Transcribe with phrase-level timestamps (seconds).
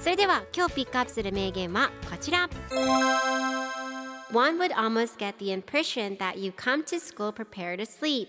[0.00, 2.48] それでは今日ピックアップする名言はこちら
[4.32, 8.28] One would almost get the impression that you come to school prepared to sleep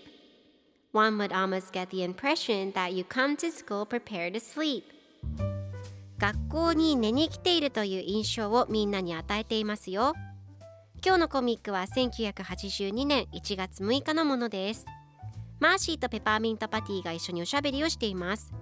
[0.92, 4.82] One would almost get the impression that you come to school prepared to sleep
[6.18, 10.14] 学校に寝に来ているという印象をみんなに与えていますよ
[11.04, 14.84] 今日のコミックは1982年1月6日のものです
[15.60, 18.52] マーシーとペパーミントパティが一緒におしゃべりをしています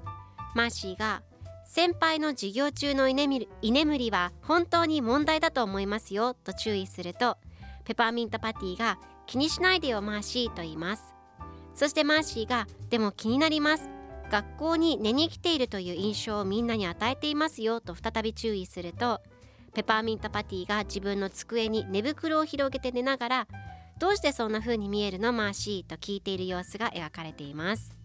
[0.54, 1.22] マーシーが
[1.68, 7.36] 先輩の授業中の居眠り居眠りは本当に問題だと思いますよと注意すると
[7.84, 11.14] ペパーミントパティが気にしないでよマーシーと言います。
[11.74, 13.88] そしてマーシーがでも気になります。
[14.30, 19.22] 学校に寝に来ているという印象をみんなに与えていますよと再び注意すると
[19.74, 23.48] ペパーミントパティが自分の机に寝袋を広げて寝ながら
[23.98, 27.97] どうしてそんな風に見えるのマーシーと聞いている様子が描かれています。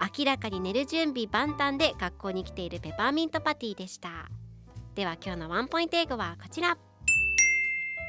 [0.00, 4.28] 明らかに寝る準備万端で学校に来ているペパーミントパティでした。
[4.94, 6.76] では今日のワンポイント英語はこちら。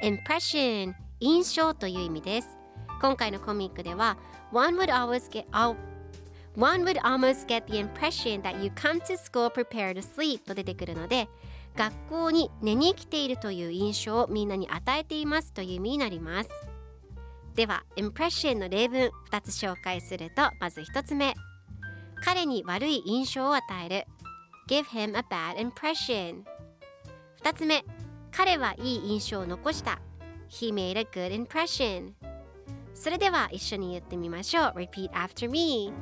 [0.03, 2.57] Impression 印象という意味です。
[3.01, 4.17] 今回のコミックでは
[4.51, 5.75] One would always get out
[6.55, 11.27] One would almost get the impression that you come to school prepared to sleep と出てくるので
[11.75, 16.49] 学校に寝に来ているという印象をみんなに与えていますという意味になります。
[17.55, 21.33] では impression の例文2つ紹介するとまず1つ目。
[22.23, 24.05] 彼に悪い印象を与える
[24.67, 26.43] give him a bad impression
[27.43, 27.83] 2つ目
[28.31, 29.99] 彼はいい印象を残した
[30.49, 32.13] he made a good impression
[32.93, 35.93] それでは一緒に言ってみましょう repeat after me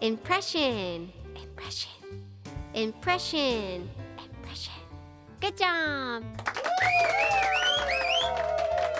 [0.00, 1.88] impression impression
[2.74, 3.82] impression
[4.16, 4.72] impression
[5.40, 6.22] good job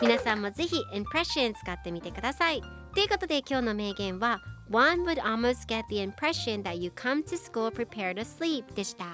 [0.00, 2.62] 皆さんもぜひ impression 使ってみてください
[2.94, 9.05] ということで今日の名言は One would almost get the impression that you come to school prepared to sleep でした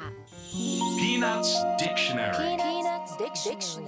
[1.00, 3.83] Peanuts Dictionary Peanuts Dictionary